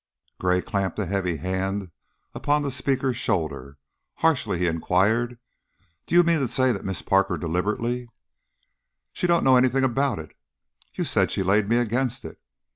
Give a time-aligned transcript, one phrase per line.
[0.39, 1.91] Gray clamped a heavy hand
[2.33, 3.77] upon the speaker's shoulder;
[4.15, 5.37] harshly he inquired,
[6.07, 8.07] "Do you mean to say that Miss Parker deliberately"
[9.13, 10.35] "She don't know anything about it."
[10.95, 12.39] "You said she 'laid me' against it."